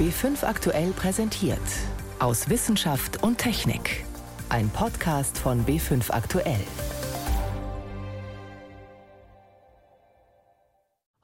[0.00, 1.58] B5 aktuell präsentiert.
[2.20, 4.06] Aus Wissenschaft und Technik.
[4.48, 6.64] Ein Podcast von B5 aktuell.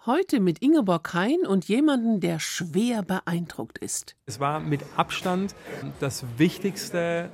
[0.05, 4.15] Heute mit Ingeborg Hein und jemanden, der schwer beeindruckt ist.
[4.27, 5.55] Es war mit Abstand
[5.99, 7.31] das wichtigste,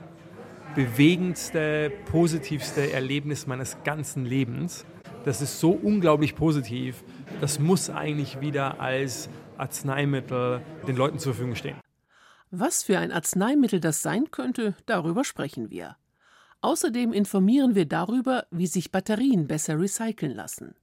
[0.77, 4.87] bewegendste, positivste Erlebnis meines ganzen Lebens.
[5.25, 7.03] Das ist so unglaublich positiv.
[7.41, 9.29] Das muss eigentlich wieder als
[9.59, 11.77] Arzneimittel den Leuten zur Verfügung stehen.
[12.51, 15.97] Was für ein Arzneimittel das sein könnte, darüber sprechen wir.
[16.61, 20.75] Außerdem informieren wir darüber, wie sich Batterien besser recyceln lassen.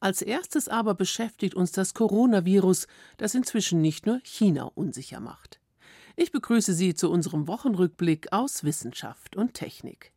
[0.00, 2.86] Als erstes aber beschäftigt uns das Coronavirus,
[3.16, 5.60] das inzwischen nicht nur China unsicher macht.
[6.14, 10.12] Ich begrüße Sie zu unserem Wochenrückblick aus Wissenschaft und Technik.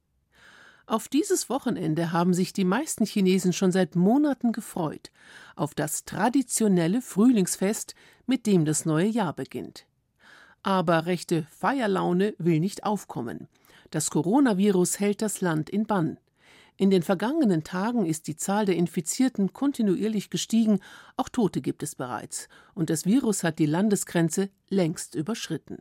[0.92, 5.10] Auf dieses Wochenende haben sich die meisten Chinesen schon seit Monaten gefreut,
[5.56, 7.96] auf das traditionelle Frühlingsfest,
[8.26, 9.86] mit dem das neue Jahr beginnt.
[10.64, 13.48] Aber rechte Feierlaune will nicht aufkommen.
[13.90, 16.18] Das Coronavirus hält das Land in Bann.
[16.76, 20.82] In den vergangenen Tagen ist die Zahl der Infizierten kontinuierlich gestiegen,
[21.16, 25.78] auch Tote gibt es bereits, und das Virus hat die Landesgrenze längst überschritten.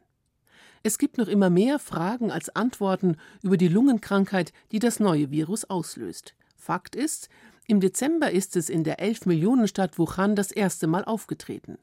[0.83, 5.65] Es gibt noch immer mehr Fragen als Antworten über die Lungenkrankheit, die das neue Virus
[5.69, 6.35] auslöst.
[6.57, 7.29] Fakt ist,
[7.67, 11.79] im Dezember ist es in der 11-Millionen-Stadt Wuhan das erste Mal aufgetreten.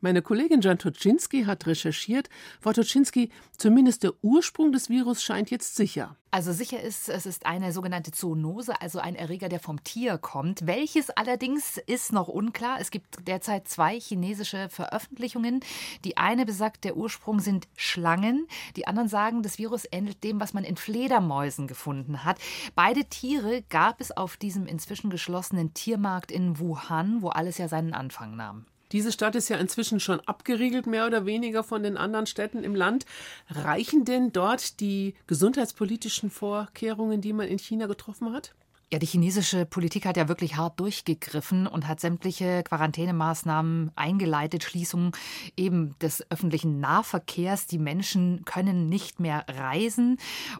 [0.00, 2.28] Meine Kollegin Jan Toczynski hat recherchiert.
[2.60, 6.16] Frau Toczynski, zumindest der Ursprung des Virus scheint jetzt sicher.
[6.32, 10.64] Also sicher ist, es ist eine sogenannte Zoonose, also ein Erreger, der vom Tier kommt.
[10.64, 12.78] Welches allerdings ist noch unklar.
[12.80, 15.60] Es gibt derzeit zwei chinesische Veröffentlichungen.
[16.04, 18.46] Die eine besagt, der Ursprung sind Schlangen.
[18.76, 22.38] Die anderen sagen, das Virus ähnelt dem, was man in Fledermäusen gefunden hat.
[22.76, 27.92] Beide Tiere gab es auf diesem inzwischen geschlossenen Tiermarkt in Wuhan, wo alles ja seinen
[27.92, 28.66] Anfang nahm.
[28.92, 32.74] Diese Stadt ist ja inzwischen schon abgeriegelt, mehr oder weniger von den anderen Städten im
[32.74, 33.06] Land.
[33.48, 38.54] Reichen denn dort die gesundheitspolitischen Vorkehrungen, die man in China getroffen hat?
[38.92, 45.12] Ja, die chinesische Politik hat ja wirklich hart durchgegriffen und hat sämtliche Quarantänemaßnahmen eingeleitet, Schließungen
[45.56, 47.68] eben des öffentlichen Nahverkehrs.
[47.68, 50.18] Die Menschen können nicht mehr reisen.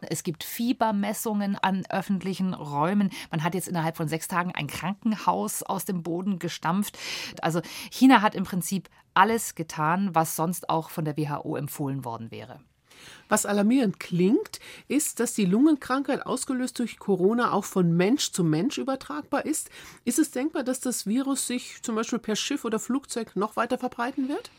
[0.09, 3.09] Es gibt Fiebermessungen an öffentlichen Räumen.
[3.31, 6.97] Man hat jetzt innerhalb von sechs Tagen ein Krankenhaus aus dem Boden gestampft.
[7.41, 7.59] Also
[7.91, 12.61] China hat im Prinzip alles getan, was sonst auch von der WHO empfohlen worden wäre.
[13.29, 18.77] Was alarmierend klingt, ist, dass die Lungenkrankheit ausgelöst durch Corona auch von Mensch zu Mensch
[18.77, 19.69] übertragbar ist.
[20.05, 23.77] Ist es denkbar, dass das Virus sich zum Beispiel per Schiff oder Flugzeug noch weiter
[23.77, 24.51] verbreiten wird?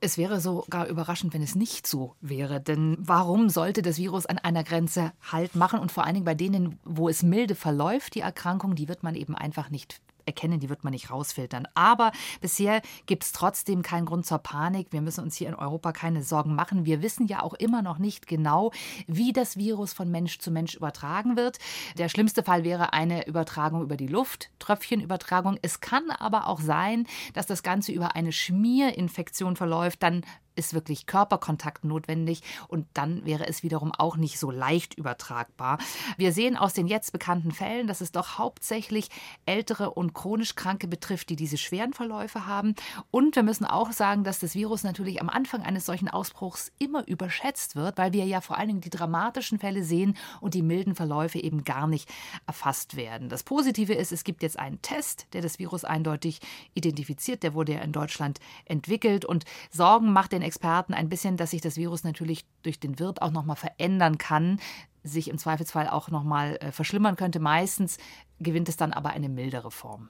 [0.00, 2.60] Es wäre sogar überraschend, wenn es nicht so wäre.
[2.60, 5.80] Denn warum sollte das Virus an einer Grenze Halt machen?
[5.80, 9.14] Und vor allen Dingen bei denen, wo es milde verläuft, die Erkrankung, die wird man
[9.14, 11.66] eben einfach nicht erkennen, die wird man nicht rausfiltern.
[11.74, 14.88] Aber bisher gibt es trotzdem keinen Grund zur Panik.
[14.90, 16.84] Wir müssen uns hier in Europa keine Sorgen machen.
[16.84, 18.72] Wir wissen ja auch immer noch nicht genau,
[19.06, 21.58] wie das Virus von Mensch zu Mensch übertragen wird.
[21.96, 25.58] Der schlimmste Fall wäre eine Übertragung über die Luft, Tröpfchenübertragung.
[25.62, 30.02] Es kann aber auch sein, dass das Ganze über eine Schmierinfektion verläuft.
[30.02, 30.24] Dann
[30.56, 35.78] ist wirklich Körperkontakt notwendig und dann wäre es wiederum auch nicht so leicht übertragbar.
[36.16, 39.10] Wir sehen aus den jetzt bekannten Fällen, dass es doch hauptsächlich
[39.44, 42.74] ältere und chronisch Kranke betrifft, die diese schweren Verläufe haben.
[43.10, 47.06] Und wir müssen auch sagen, dass das Virus natürlich am Anfang eines solchen Ausbruchs immer
[47.06, 50.94] überschätzt wird, weil wir ja vor allen Dingen die dramatischen Fälle sehen und die milden
[50.94, 52.08] Verläufe eben gar nicht
[52.46, 53.28] erfasst werden.
[53.28, 56.40] Das Positive ist, es gibt jetzt einen Test, der das Virus eindeutig
[56.74, 57.42] identifiziert.
[57.42, 61.60] Der wurde ja in Deutschland entwickelt und Sorgen macht den Experten ein bisschen, dass sich
[61.60, 64.60] das Virus natürlich durch den Wirt auch nochmal verändern kann,
[65.02, 67.40] sich im Zweifelsfall auch nochmal äh, verschlimmern könnte.
[67.40, 67.98] Meistens
[68.40, 70.08] gewinnt es dann aber eine mildere Form.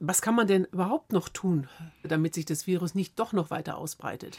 [0.00, 1.66] Was kann man denn überhaupt noch tun,
[2.04, 4.38] damit sich das Virus nicht doch noch weiter ausbreitet?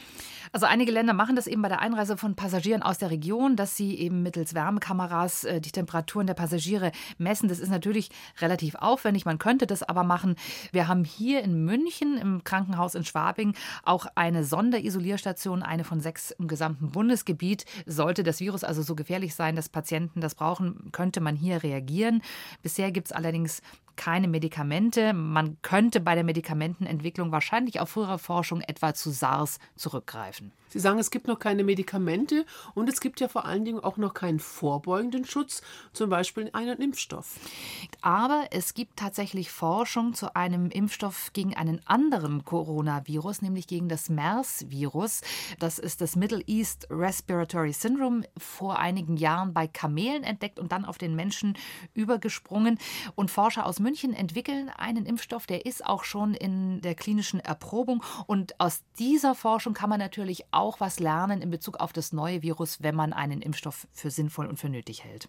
[0.52, 3.76] Also einige Länder machen das eben bei der Einreise von Passagieren aus der Region, dass
[3.76, 7.50] sie eben mittels Wärmekameras äh, die Temperaturen der Passagiere messen.
[7.50, 8.10] Das ist natürlich
[8.40, 10.36] relativ aufwendig, man könnte das aber machen.
[10.72, 13.54] Wir haben hier in München im Krankenhaus in Schwabing
[13.84, 17.66] auch eine Sonderisolierstation, eine von sechs im gesamten Bundesgebiet.
[17.84, 22.22] Sollte das Virus also so gefährlich sein, dass Patienten das brauchen, könnte man hier reagieren.
[22.62, 23.60] Bisher gibt es allerdings
[23.96, 25.12] keine Medikamente.
[25.12, 30.52] Man könnte bei der Medikamentenentwicklung wahrscheinlich auf frühere Forschung etwa zu SARS zurückgreifen.
[30.70, 33.96] Sie sagen, es gibt noch keine Medikamente und es gibt ja vor allen Dingen auch
[33.96, 35.62] noch keinen vorbeugenden Schutz,
[35.92, 37.40] zum Beispiel einen Impfstoff.
[38.02, 44.08] Aber es gibt tatsächlich Forschung zu einem Impfstoff gegen einen anderen Coronavirus, nämlich gegen das
[44.08, 45.22] MERS-Virus.
[45.58, 50.84] Das ist das Middle East Respiratory Syndrome, vor einigen Jahren bei Kamelen entdeckt und dann
[50.84, 51.58] auf den Menschen
[51.94, 52.78] übergesprungen.
[53.16, 58.04] Und Forscher aus München entwickeln einen Impfstoff, der ist auch schon in der klinischen Erprobung.
[58.28, 62.42] Und aus dieser Forschung kann man natürlich auch was lernen in Bezug auf das neue
[62.42, 65.28] Virus, wenn man einen Impfstoff für sinnvoll und für nötig hält.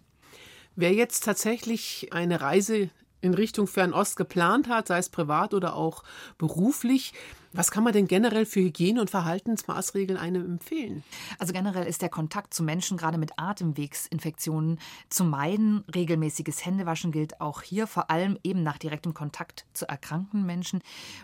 [0.76, 2.90] Wer jetzt tatsächlich eine Reise
[3.20, 6.02] in Richtung Fernost geplant hat, sei es privat oder auch
[6.38, 7.12] beruflich,
[7.52, 11.02] was kann man denn generell für Hygiene- und Verhaltensmaßregeln einem empfehlen?
[11.38, 14.78] Also generell ist der Kontakt zu Menschen gerade mit Atemwegsinfektionen
[15.08, 15.84] zu meiden.
[15.94, 20.80] Regelmäßiges Händewaschen gilt auch hier, vor allem eben nach direktem Kontakt zu erkrankten Menschen.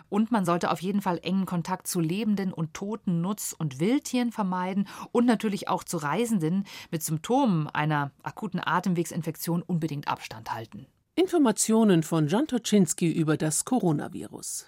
[0.09, 4.31] Und man sollte auf jeden Fall engen Kontakt zu lebenden und toten Nutz- und Wildtieren
[4.31, 10.85] vermeiden und natürlich auch zu Reisenden mit Symptomen einer akuten Atemwegsinfektion unbedingt Abstand halten.
[11.15, 14.67] Informationen von Jan Toczynski über das Coronavirus.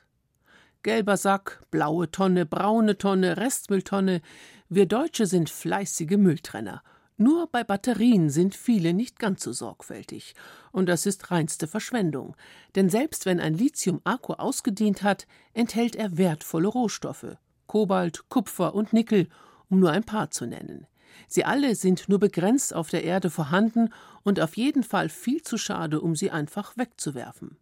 [0.83, 4.21] Gelber Sack, blaue Tonne, braune Tonne, Restmülltonne.
[4.67, 6.81] Wir Deutsche sind fleißige Mülltrenner.
[7.17, 10.33] Nur bei Batterien sind viele nicht ganz so sorgfältig.
[10.71, 12.35] Und das ist reinste Verschwendung.
[12.73, 17.37] Denn selbst wenn ein Lithium-Akku ausgedient hat, enthält er wertvolle Rohstoffe.
[17.67, 19.27] Kobalt, Kupfer und Nickel,
[19.69, 20.87] um nur ein paar zu nennen.
[21.27, 23.93] Sie alle sind nur begrenzt auf der Erde vorhanden
[24.23, 27.57] und auf jeden Fall viel zu schade, um sie einfach wegzuwerfen.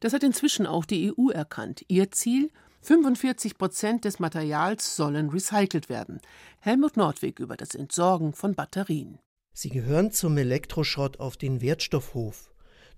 [0.00, 1.84] Das hat inzwischen auch die EU erkannt.
[1.88, 2.50] Ihr Ziel
[2.82, 6.20] 45 Prozent des Materials sollen recycelt werden.
[6.58, 9.18] Helmut Nordwig über das Entsorgen von Batterien.
[9.54, 12.51] Sie gehören zum Elektroschrott auf den Wertstoffhof.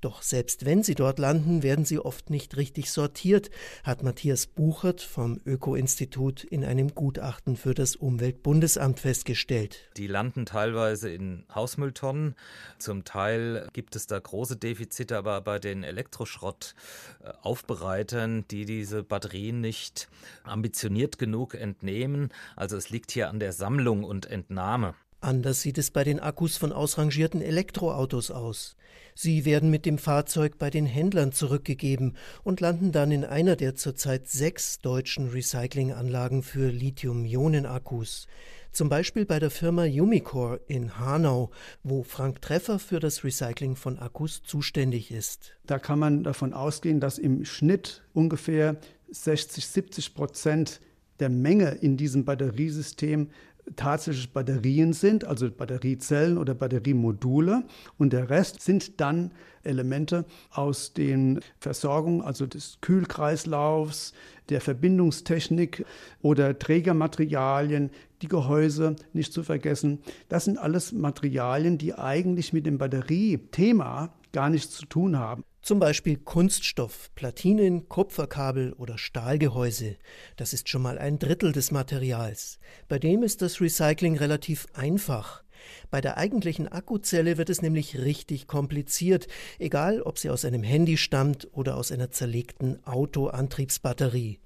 [0.04, 3.48] Doch selbst wenn sie dort landen, werden sie oft nicht richtig sortiert,
[3.84, 9.88] hat Matthias Buchert vom Öko-Institut in einem Gutachten für das Umweltbundesamt festgestellt.
[9.96, 12.34] Die landen teilweise in Hausmülltonnen.
[12.78, 20.10] Zum Teil gibt es da große Defizite, aber bei den Elektroschrottaufbereitern, die diese Batterien nicht
[20.42, 22.28] ambitioniert genug entnehmen.
[22.56, 24.96] Also es liegt hier an der Sammlung und Entnahme.
[25.24, 28.76] Anders sieht es bei den Akkus von ausrangierten Elektroautos aus.
[29.14, 33.74] Sie werden mit dem Fahrzeug bei den Händlern zurückgegeben und landen dann in einer der
[33.74, 38.26] zurzeit sechs deutschen Recyclinganlagen für Lithium-Ionen-Akkus.
[38.70, 41.50] Zum Beispiel bei der Firma Umicore in Hanau,
[41.82, 45.54] wo Frank Treffer für das Recycling von Akkus zuständig ist.
[45.64, 48.76] Da kann man davon ausgehen, dass im Schnitt ungefähr
[49.08, 50.80] 60, 70 Prozent
[51.20, 53.30] der Menge in diesem Batteriesystem
[53.76, 57.64] tatsächlich Batterien sind, also Batteriezellen oder Batteriemodule.
[57.98, 59.32] Und der Rest sind dann
[59.62, 64.12] Elemente aus den Versorgung, also des Kühlkreislaufs,
[64.48, 65.84] der Verbindungstechnik
[66.22, 67.90] oder Trägermaterialien,
[68.22, 70.00] die Gehäuse nicht zu vergessen.
[70.28, 75.44] Das sind alles Materialien, die eigentlich mit dem Batteriethema gar nichts zu tun haben.
[75.64, 79.96] Zum Beispiel Kunststoff, Platinen, Kupferkabel oder Stahlgehäuse.
[80.36, 82.58] Das ist schon mal ein Drittel des Materials.
[82.86, 85.42] Bei dem ist das Recycling relativ einfach.
[85.90, 89.26] Bei der eigentlichen Akkuzelle wird es nämlich richtig kompliziert,
[89.58, 94.40] egal ob sie aus einem Handy stammt oder aus einer zerlegten Autoantriebsbatterie.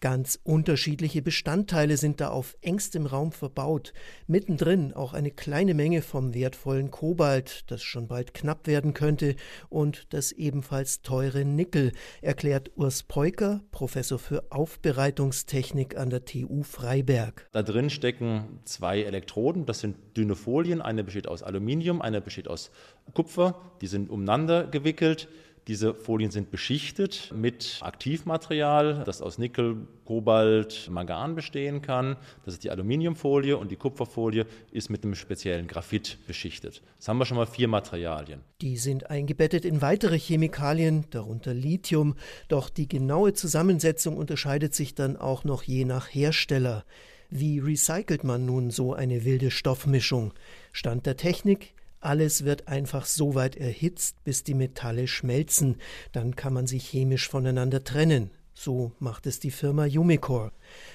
[0.00, 3.94] Ganz unterschiedliche Bestandteile sind da auf engstem Raum verbaut.
[4.26, 9.36] Mittendrin auch eine kleine Menge vom wertvollen Kobalt, das schon bald knapp werden könnte,
[9.70, 17.48] und das ebenfalls teure Nickel, erklärt Urs Peuker, Professor für Aufbereitungstechnik an der TU Freiberg.
[17.52, 20.82] Da drin stecken zwei Elektroden, das sind dünne Folien.
[20.82, 22.70] Eine besteht aus Aluminium, eine besteht aus
[23.14, 23.60] Kupfer.
[23.80, 25.28] Die sind umeinander gewickelt.
[25.68, 32.16] Diese Folien sind beschichtet mit Aktivmaterial, das aus Nickel, Kobalt, Mangan bestehen kann.
[32.44, 36.82] Das ist die Aluminiumfolie und die Kupferfolie ist mit einem speziellen Graphit beschichtet.
[36.94, 38.42] Jetzt haben wir schon mal vier Materialien.
[38.60, 42.14] Die sind eingebettet in weitere Chemikalien, darunter Lithium,
[42.46, 46.84] doch die genaue Zusammensetzung unterscheidet sich dann auch noch je nach Hersteller.
[47.28, 50.32] Wie recycelt man nun so eine wilde Stoffmischung?
[50.70, 51.74] Stand der Technik
[52.06, 55.76] alles wird einfach so weit erhitzt, bis die Metalle schmelzen.
[56.12, 58.30] Dann kann man sie chemisch voneinander trennen.
[58.54, 60.52] So macht es die Firma Umicore.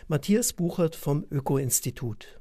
[0.08, 2.40] Matthias Buchert vom Öko-Institut.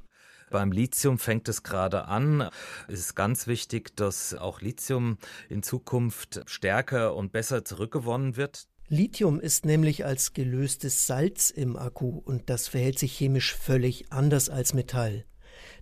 [0.50, 2.48] Beim Lithium fängt es gerade an.
[2.88, 8.66] Es ist ganz wichtig, dass auch Lithium in Zukunft stärker und besser zurückgewonnen wird.
[8.88, 14.48] Lithium ist nämlich als gelöstes Salz im Akku und das verhält sich chemisch völlig anders
[14.48, 15.24] als Metall.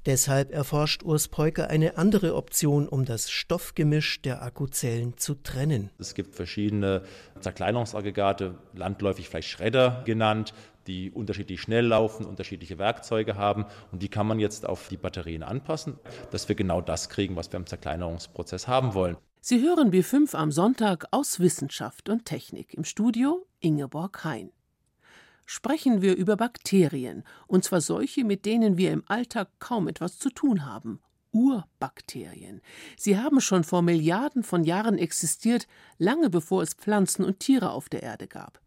[0.09, 5.91] Deshalb erforscht Urs Peuker eine andere Option, um das Stoffgemisch der Akkuzellen zu trennen.
[5.99, 7.03] Es gibt verschiedene
[7.41, 10.55] Zerkleinerungsaggregate, landläufig vielleicht Schredder genannt,
[10.87, 15.43] die unterschiedlich schnell laufen, unterschiedliche Werkzeuge haben und die kann man jetzt auf die Batterien
[15.43, 15.99] anpassen,
[16.31, 19.19] dass wir genau das kriegen, was wir im Zerkleinerungsprozess haben wollen.
[19.43, 22.73] Sie hören B5 am Sonntag aus Wissenschaft und Technik.
[22.73, 24.53] Im Studio Ingeborg Hein
[25.49, 30.29] sprechen wir über Bakterien, und zwar solche, mit denen wir im Alltag kaum etwas zu
[30.29, 31.01] tun haben.
[31.33, 32.61] Urbakterien.
[32.99, 37.89] Sie haben schon vor Milliarden von Jahren existiert, lange bevor es Pflanzen und Tiere auf
[37.89, 38.61] der Erde gab.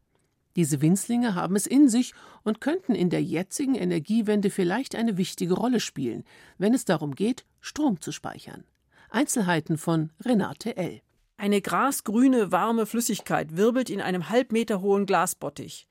[0.56, 5.54] Diese Winzlinge haben es in sich und könnten in der jetzigen Energiewende vielleicht eine wichtige
[5.54, 6.24] Rolle spielen,
[6.58, 8.64] wenn es darum geht, Strom zu speichern.
[9.12, 11.02] Einzelheiten von Renate L.
[11.38, 15.88] Eine grasgrüne, warme Flüssigkeit wirbelt in einem halb Meter hohen Glasbottich.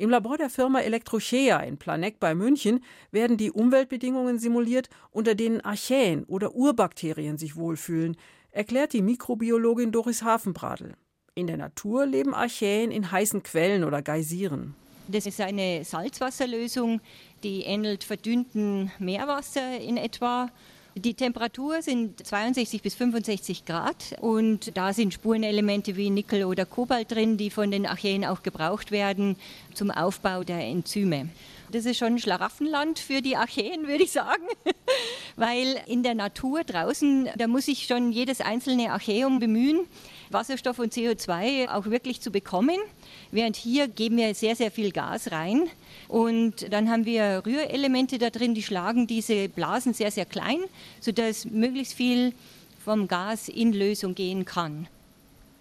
[0.00, 5.60] Im Labor der Firma Electrochea in Planegg bei München werden die Umweltbedingungen simuliert, unter denen
[5.60, 8.16] Archäen oder Urbakterien sich wohlfühlen,
[8.50, 10.94] erklärt die Mikrobiologin Doris Hafenbradl.
[11.34, 14.74] In der Natur leben Archäen in heißen Quellen oder Geysiren.
[15.08, 17.02] Das ist eine Salzwasserlösung,
[17.42, 20.48] die ähnelt verdünnten Meerwasser in etwa.
[21.02, 27.10] Die Temperatur sind 62 bis 65 Grad und da sind Spurenelemente wie Nickel oder Kobalt
[27.10, 29.36] drin, die von den Archäen auch gebraucht werden
[29.72, 31.30] zum Aufbau der Enzyme.
[31.72, 34.44] Das ist schon ein Schlaraffenland für die Archäen, würde ich sagen,
[35.36, 39.86] weil in der Natur draußen, da muss sich schon jedes einzelne Archäum bemühen,
[40.28, 42.76] Wasserstoff und CO2 auch wirklich zu bekommen.
[43.32, 45.68] Während hier geben wir sehr, sehr viel Gas rein.
[46.08, 50.58] Und dann haben wir Rührelemente da drin, die schlagen diese Blasen sehr, sehr klein,
[51.00, 52.32] sodass möglichst viel
[52.84, 54.88] vom Gas in Lösung gehen kann.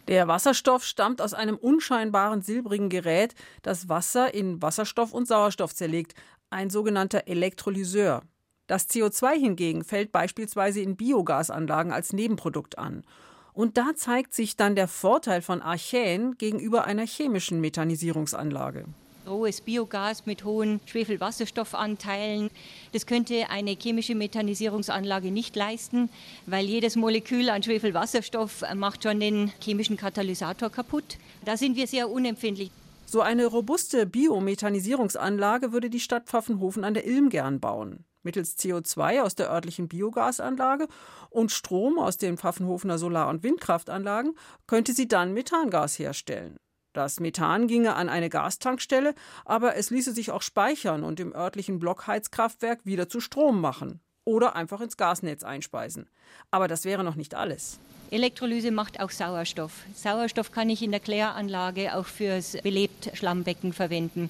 [0.07, 6.15] Der Wasserstoff stammt aus einem unscheinbaren silbrigen Gerät, das Wasser in Wasserstoff und Sauerstoff zerlegt,
[6.49, 8.23] ein sogenannter Elektrolyseur.
[8.65, 13.03] Das CO2 hingegen fällt beispielsweise in Biogasanlagen als Nebenprodukt an.
[13.53, 18.85] Und da zeigt sich dann der Vorteil von Archäen gegenüber einer chemischen Methanisierungsanlage.
[19.27, 22.49] Rohes Biogas mit hohen Schwefelwasserstoffanteilen.
[22.93, 26.09] Das könnte eine chemische Methanisierungsanlage nicht leisten,
[26.47, 31.17] weil jedes Molekül an Schwefelwasserstoff macht schon den chemischen Katalysator kaputt.
[31.45, 32.71] Da sind wir sehr unempfindlich.
[33.05, 39.21] So eine robuste Biomethanisierungsanlage würde die Stadt Pfaffenhofen an der Ilm gern bauen mittels CO2
[39.21, 40.87] aus der örtlichen Biogasanlage
[41.29, 44.35] und Strom aus den Pfaffenhofener Solar- und Windkraftanlagen
[44.67, 46.57] könnte sie dann Methangas herstellen.
[46.93, 49.13] Das Methan ginge an eine Gastankstelle,
[49.45, 54.55] aber es ließe sich auch speichern und im örtlichen Blockheizkraftwerk wieder zu Strom machen oder
[54.55, 56.09] einfach ins Gasnetz einspeisen.
[56.51, 57.79] Aber das wäre noch nicht alles.
[58.11, 59.83] Elektrolyse macht auch Sauerstoff.
[59.93, 64.29] Sauerstoff kann ich in der Kläranlage auch fürs Belebt-Schlammbecken verwenden.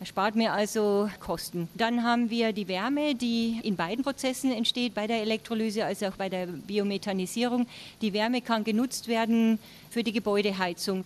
[0.00, 1.68] Das spart mir also Kosten.
[1.74, 6.16] Dann haben wir die Wärme, die in beiden Prozessen entsteht, bei der Elektrolyse als auch
[6.16, 7.66] bei der Biomethanisierung.
[8.00, 9.58] Die Wärme kann genutzt werden
[9.90, 11.04] für die Gebäudeheizung.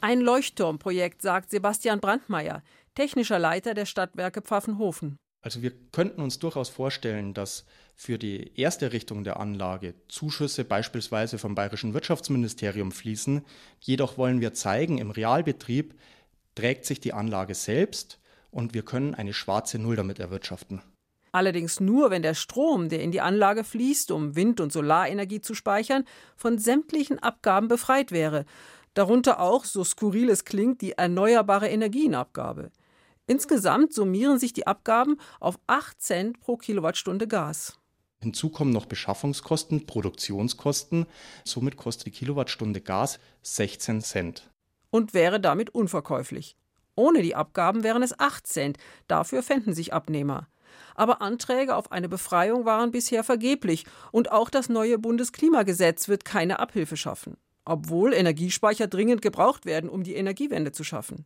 [0.00, 2.62] Ein Leuchtturmprojekt, sagt Sebastian Brandmeier,
[2.94, 5.18] technischer Leiter der Stadtwerke Pfaffenhofen.
[5.42, 11.36] Also wir könnten uns durchaus vorstellen, dass für die erste Richtung der Anlage Zuschüsse beispielsweise
[11.36, 13.44] vom Bayerischen Wirtschaftsministerium fließen.
[13.78, 15.94] Jedoch wollen wir zeigen, im Realbetrieb
[16.54, 18.20] trägt sich die Anlage selbst
[18.52, 20.80] und wir können eine schwarze Null damit erwirtschaften.
[21.32, 25.54] Allerdings nur, wenn der Strom, der in die Anlage fließt, um Wind- und Solarenergie zu
[25.54, 26.04] speichern,
[26.36, 28.44] von sämtlichen Abgaben befreit wäre.
[28.92, 32.70] Darunter auch, so skurril es klingt, die erneuerbare Energienabgabe.
[33.26, 37.78] Insgesamt summieren sich die Abgaben auf 8 Cent pro Kilowattstunde Gas.
[38.20, 41.06] Hinzu kommen noch Beschaffungskosten, Produktionskosten.
[41.44, 44.50] Somit kostet die Kilowattstunde Gas 16 Cent.
[44.90, 46.56] Und wäre damit unverkäuflich.
[46.94, 50.48] Ohne die Abgaben wären es 8 Cent, dafür fänden sich Abnehmer.
[50.94, 56.58] Aber Anträge auf eine Befreiung waren bisher vergeblich, und auch das neue Bundesklimagesetz wird keine
[56.58, 61.24] Abhilfe schaffen, obwohl Energiespeicher dringend gebraucht werden, um die Energiewende zu schaffen.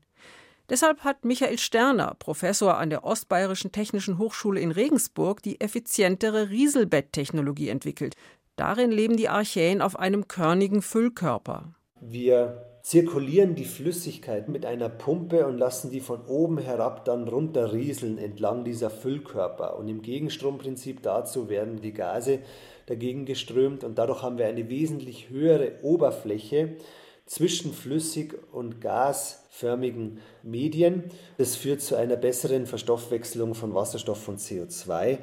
[0.69, 7.69] Deshalb hat Michael Sterner, Professor an der Ostbayerischen Technischen Hochschule in Regensburg, die effizientere Rieselbetttechnologie
[7.69, 8.17] entwickelt.
[8.57, 11.75] Darin leben die Archäen auf einem körnigen Füllkörper.
[12.01, 18.17] Wir zirkulieren die Flüssigkeit mit einer Pumpe und lassen die von oben herab dann runterrieseln
[18.17, 19.77] entlang dieser Füllkörper.
[19.77, 22.39] Und im Gegenstromprinzip dazu werden die Gase
[22.87, 26.77] dagegen geströmt und dadurch haben wir eine wesentlich höhere Oberfläche
[27.25, 31.11] zwischen flüssig und gasförmigen Medien.
[31.39, 35.19] Das führt zu einer besseren Verstoffwechselung von Wasserstoff und CO2.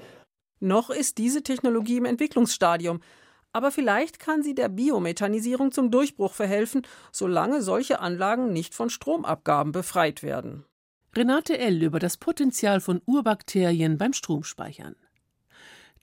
[0.59, 2.99] Noch ist diese Technologie im Entwicklungsstadium.
[3.53, 6.81] Aber vielleicht kann sie der Biomethanisierung zum Durchbruch verhelfen,
[7.11, 10.65] solange solche Anlagen nicht von Stromabgaben befreit werden.
[11.15, 11.83] Renate L.
[11.83, 14.95] über das Potenzial von Urbakterien beim Stromspeichern.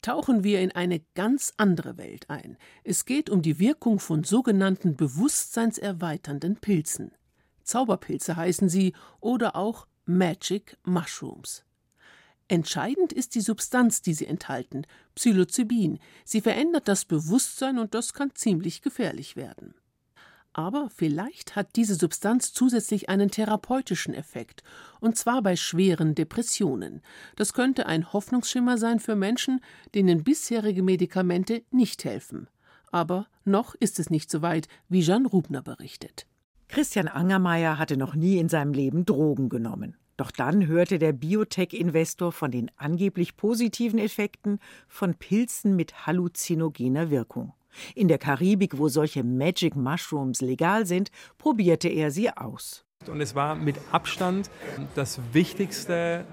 [0.02, 2.56] Tauchen wir in eine ganz andere Welt ein.
[2.84, 7.12] Es geht um die Wirkung von sogenannten bewusstseinserweiternden Pilzen.
[7.64, 11.64] Zauberpilze heißen sie oder auch Magic Mushrooms.
[12.50, 16.00] Entscheidend ist die Substanz, die sie enthalten, Psilocybin.
[16.24, 19.72] Sie verändert das Bewusstsein und das kann ziemlich gefährlich werden.
[20.52, 24.64] Aber vielleicht hat diese Substanz zusätzlich einen therapeutischen Effekt,
[24.98, 27.02] und zwar bei schweren Depressionen.
[27.36, 29.60] Das könnte ein Hoffnungsschimmer sein für Menschen,
[29.94, 32.48] denen bisherige Medikamente nicht helfen.
[32.90, 36.26] Aber noch ist es nicht so weit, wie Jan Rubner berichtet.
[36.66, 39.99] Christian Angermeier hatte noch nie in seinem Leben Drogen genommen.
[40.20, 47.54] Doch dann hörte der Biotech-Investor von den angeblich positiven Effekten von Pilzen mit halluzinogener Wirkung.
[47.94, 52.84] In der Karibik, wo solche Magic Mushrooms legal sind, probierte er sie aus.
[53.06, 54.50] Und es war mit Abstand
[54.94, 56.26] das wichtigste,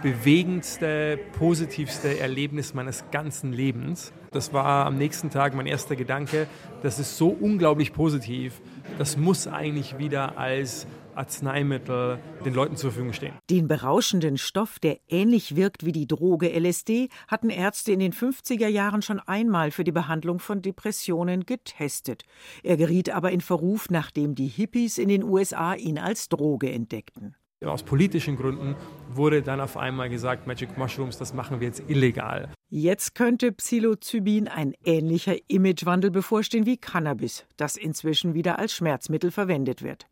[0.00, 4.12] bewegendste, positivste Erlebnis meines ganzen Lebens.
[4.30, 6.46] Das war am nächsten Tag mein erster Gedanke.
[6.84, 8.60] Das ist so unglaublich positiv.
[8.96, 10.86] Das muss eigentlich wieder als
[11.18, 13.34] Arzneimittel den Leuten zur Verfügung stehen.
[13.50, 18.68] Den berauschenden Stoff, der ähnlich wirkt wie die Droge LSD, hatten Ärzte in den 50er
[18.68, 22.24] Jahren schon einmal für die Behandlung von Depressionen getestet.
[22.62, 27.34] Er geriet aber in Verruf, nachdem die Hippies in den USA ihn als Droge entdeckten.
[27.64, 28.76] Aus politischen Gründen
[29.10, 32.52] wurde dann auf einmal gesagt, Magic Mushrooms, das machen wir jetzt illegal.
[32.68, 39.82] Jetzt könnte Psilocybin ein ähnlicher Imagewandel bevorstehen wie Cannabis, das inzwischen wieder als Schmerzmittel verwendet
[39.82, 40.06] wird.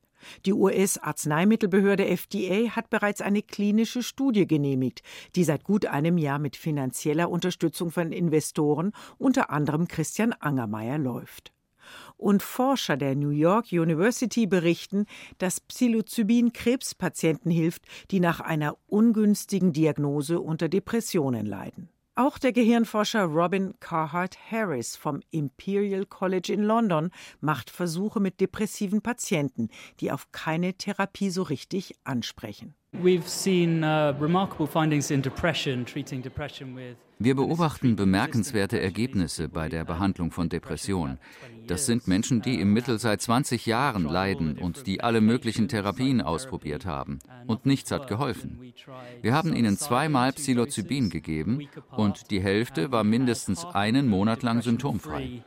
[0.45, 5.03] Die US-Arzneimittelbehörde FDA hat bereits eine klinische Studie genehmigt,
[5.35, 11.53] die seit gut einem Jahr mit finanzieller Unterstützung von Investoren, unter anderem Christian Angermeier, läuft.
[12.17, 15.07] Und Forscher der New York University berichten,
[15.39, 21.89] dass Psilocybin Krebspatienten hilft, die nach einer ungünstigen Diagnose unter Depressionen leiden.
[22.19, 29.03] Auch der Gehirnforscher Robin Carhart Harris vom Imperial College in London macht Versuche mit depressiven
[29.03, 29.69] Patienten,
[30.01, 32.75] die auf keine Therapie so richtig ansprechen.
[32.99, 34.13] Uh,
[37.19, 41.19] wir beobachten bemerkenswerte Ergebnisse bei der Behandlung von Depression.
[41.67, 46.21] Das sind Menschen, die im Mittel seit 20 Jahren leiden und die alle möglichen Therapien
[46.23, 47.19] ausprobiert haben.
[47.47, 48.73] Und nichts hat geholfen.
[49.21, 55.43] Wir haben ihnen zweimal Psilocybin gegeben und die Hälfte war mindestens einen Monat lang symptomfrei.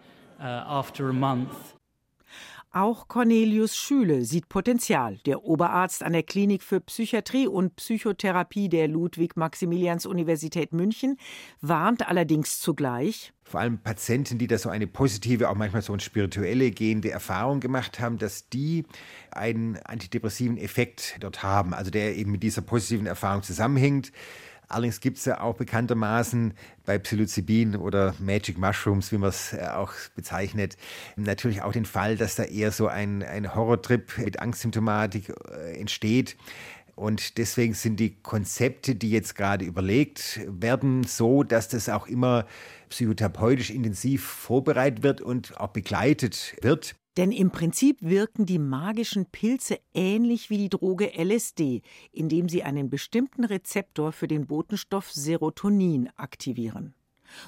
[2.71, 5.17] Auch Cornelius Schüle sieht Potenzial.
[5.25, 11.17] Der Oberarzt an der Klinik für Psychiatrie und Psychotherapie der Ludwig-Maximilians-Universität München
[11.61, 13.33] warnt allerdings zugleich.
[13.41, 17.59] Vor allem Patienten, die da so eine positive, auch manchmal so eine spirituelle gehende Erfahrung
[17.59, 18.85] gemacht haben, dass die
[19.31, 24.11] einen antidepressiven Effekt dort haben, also der eben mit dieser positiven Erfahrung zusammenhängt.
[24.69, 26.53] Allerdings gibt es ja auch bekanntermaßen
[26.85, 30.77] bei Psilocybin oder Magic Mushrooms, wie man es äh, auch bezeichnet,
[31.15, 36.37] natürlich auch den Fall, dass da eher so ein, ein Horrortrip mit Angstsymptomatik äh, entsteht.
[36.95, 42.45] Und deswegen sind die Konzepte, die jetzt gerade überlegt werden, so, dass das auch immer
[42.89, 46.95] psychotherapeutisch intensiv vorbereitet wird und auch begleitet wird.
[47.17, 52.89] Denn im Prinzip wirken die magischen Pilze ähnlich wie die Droge LSD, indem sie einen
[52.89, 56.93] bestimmten Rezeptor für den Botenstoff Serotonin aktivieren.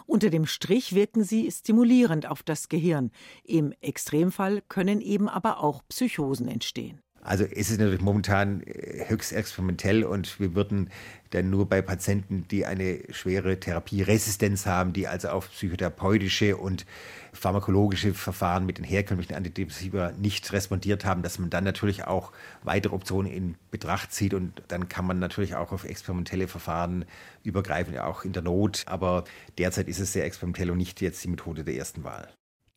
[0.06, 3.12] Unter dem Strich wirken sie stimulierend auf das Gehirn.
[3.44, 7.02] Im Extremfall können eben aber auch Psychosen entstehen.
[7.22, 10.90] Also es ist natürlich momentan äh, höchst experimentell und wir würden
[11.30, 16.86] dann nur bei Patienten, die eine schwere Therapieresistenz haben, die also auf psychotherapeutische und
[17.32, 22.32] pharmakologische Verfahren mit den herkömmlichen Antidepressiva nicht respondiert haben, dass man dann natürlich auch
[22.64, 27.06] weitere Optionen in Betracht zieht und dann kann man natürlich auch auf experimentelle Verfahren
[27.44, 28.84] übergreifen, auch in der Not.
[28.88, 29.24] Aber
[29.58, 32.30] derzeit ist es sehr experimentell und nicht jetzt die Methode der ersten Wahl.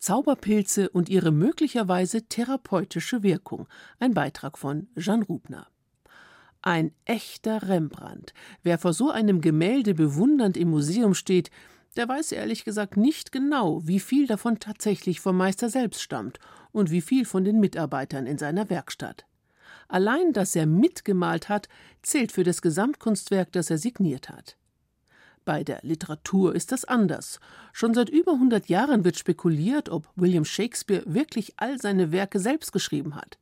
[0.05, 3.67] Zauberpilze und ihre möglicherweise therapeutische Wirkung.
[3.99, 5.65] Ein Beitrag von Jean Rubner.
[6.61, 8.35] Ein echter Rembrandt.
[8.61, 11.49] Wer vor so einem Gemälde bewundernd im Museum steht,
[11.95, 16.37] der weiß ehrlich gesagt nicht genau, wie viel davon tatsächlich vom Meister selbst stammt
[16.71, 19.25] und wie viel von den Mitarbeitern in seiner Werkstatt.
[19.87, 21.67] Allein, dass er mitgemalt hat,
[22.03, 24.55] zählt für das Gesamtkunstwerk, das er signiert hat.
[25.45, 27.39] Bei der Literatur ist das anders.
[27.71, 32.71] Schon seit über 100 Jahren wird spekuliert, ob William Shakespeare wirklich all seine Werke selbst
[32.71, 33.37] geschrieben hat.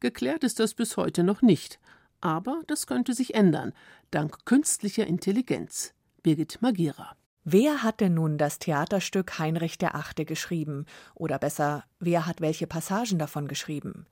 [0.00, 1.80] Geklärt ist das bis heute noch nicht.
[2.20, 3.72] Aber das könnte sich ändern,
[4.10, 5.94] dank künstlicher Intelligenz.
[6.22, 7.16] Birgit Magira.
[7.44, 10.84] Wer hat denn nun das Theaterstück Heinrich der Achte geschrieben?
[11.14, 14.06] Oder besser, wer hat welche Passagen davon geschrieben?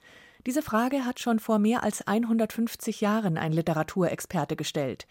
[0.47, 5.07] Diese Frage hat schon vor mehr als 150 Jahren ein Literaturexperte gestellt.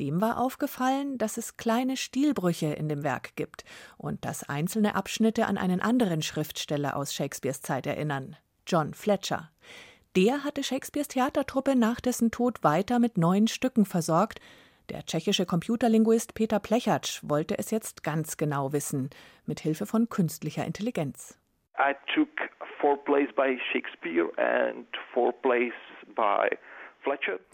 [0.00, 3.64] Dem war aufgefallen, dass es kleine Stilbrüche in dem Werk gibt
[3.96, 9.50] und dass einzelne Abschnitte an einen anderen Schriftsteller aus Shakespeares Zeit erinnern, John Fletcher.
[10.14, 14.40] Der hatte Shakespeares Theatertruppe nach dessen Tod weiter mit neuen Stücken versorgt.
[14.88, 19.10] Der tschechische Computerlinguist Peter Plechatsch wollte es jetzt ganz genau wissen,
[19.46, 21.38] mit Hilfe von künstlicher Intelligenz.
[21.78, 22.28] I took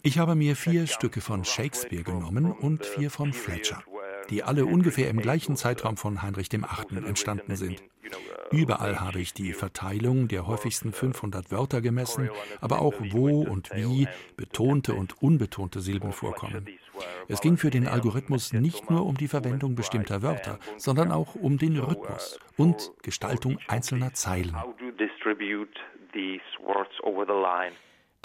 [0.03, 3.83] Ich habe mir vier Stücke von Shakespeare genommen und vier von Fletcher
[4.29, 7.05] die alle ungefähr im gleichen Zeitraum von Heinrich VIII.
[7.05, 7.83] entstanden sind.
[8.51, 12.29] Überall habe ich die Verteilung der häufigsten 500 Wörter gemessen,
[12.61, 16.67] aber auch wo und wie betonte und unbetonte Silben vorkommen.
[17.27, 21.57] Es ging für den Algorithmus nicht nur um die Verwendung bestimmter Wörter, sondern auch um
[21.57, 24.55] den Rhythmus und Gestaltung einzelner Zeilen.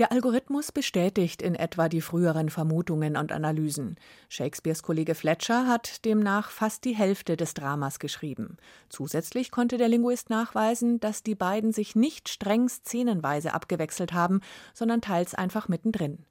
[0.01, 3.97] Der Algorithmus bestätigt in etwa die früheren Vermutungen und Analysen.
[4.31, 8.57] Shakespeares Kollege Fletcher hat demnach fast die Hälfte des Dramas geschrieben.
[8.89, 14.41] Zusätzlich konnte der Linguist nachweisen, dass die beiden sich nicht streng szenenweise abgewechselt haben,
[14.73, 16.25] sondern teils einfach mittendrin.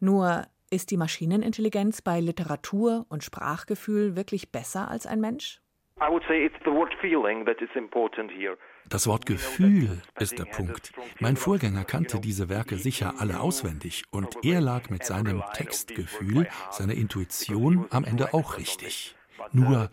[0.00, 5.60] Nur ist die Maschinenintelligenz bei Literatur und Sprachgefühl wirklich besser als ein Mensch?
[6.00, 8.58] I would say it's the word feeling that is important here.
[8.92, 10.92] Das Wort Gefühl ist der Punkt.
[11.18, 16.92] Mein Vorgänger kannte diese Werke sicher alle auswendig und er lag mit seinem Textgefühl, seiner
[16.92, 19.14] Intuition am Ende auch richtig.
[19.50, 19.90] Nur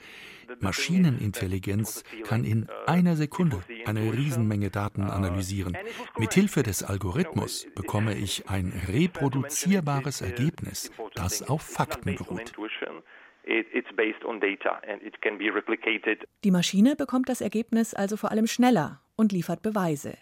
[0.60, 5.78] Maschinenintelligenz kann in einer Sekunde eine Riesenmenge Daten analysieren.
[6.18, 12.52] Mithilfe des Algorithmus bekomme ich ein reproduzierbares Ergebnis, das auf Fakten beruht.
[16.44, 20.18] Die Maschine bekommt das Ergebnis also vor allem schneller und liefert Beweise.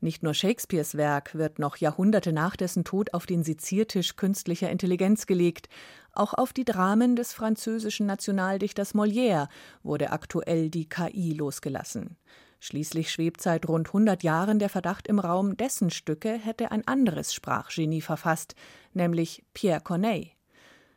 [0.00, 5.26] Nicht nur Shakespeares Werk wird noch Jahrhunderte nach dessen Tod auf den Seziertisch künstlicher Intelligenz
[5.26, 5.68] gelegt.
[6.12, 9.48] Auch auf die Dramen des französischen Nationaldichters Molière
[9.82, 12.16] wurde aktuell die KI losgelassen.
[12.60, 17.32] Schließlich schwebt seit rund 100 Jahren der Verdacht im Raum, dessen Stücke hätte ein anderes
[17.32, 18.54] Sprachgenie verfasst,
[18.92, 20.30] nämlich Pierre Corneille.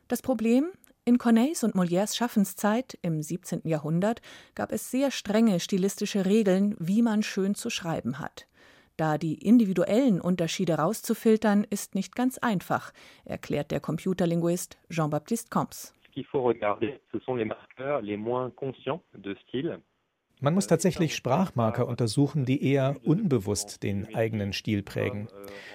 [0.07, 0.69] Das Problem,
[1.05, 3.61] in Corneilles und Molières Schaffenszeit im 17.
[3.63, 4.21] Jahrhundert
[4.53, 8.47] gab es sehr strenge stilistische Regeln, wie man schön zu schreiben hat.
[8.95, 12.91] Da die individuellen Unterschiede rauszufiltern, ist nicht ganz einfach,
[13.25, 15.93] erklärt der Computerlinguist Jean-Baptiste Comps.
[20.41, 25.27] Man muss tatsächlich Sprachmarker untersuchen, die eher unbewusst den eigenen Stil prägen.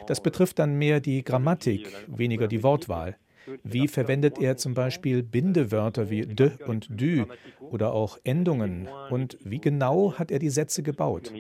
[0.07, 3.17] Das betrifft dann mehr die Grammatik, weniger die Wortwahl.
[3.63, 7.25] Wie verwendet er zum Beispiel Bindewörter wie de und dü
[7.61, 8.89] oder auch Endungen?
[9.11, 11.33] Und wie genau hat er die Sätze gebaut?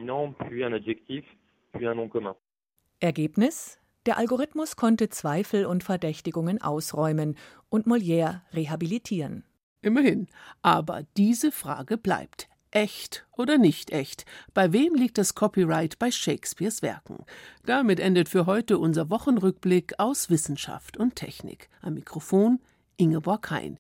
[3.01, 3.79] Ergebnis?
[4.07, 7.37] Der Algorithmus konnte Zweifel und Verdächtigungen ausräumen
[7.71, 9.45] und Molière rehabilitieren.
[9.81, 10.27] Immerhin.
[10.63, 14.27] Aber diese Frage bleibt echt oder nicht echt?
[14.53, 17.25] Bei wem liegt das Copyright bei Shakespeares Werken?
[17.65, 21.71] Damit endet für heute unser Wochenrückblick aus Wissenschaft und Technik.
[21.81, 22.61] Am Mikrofon
[22.97, 23.73] Ingeborg Hein.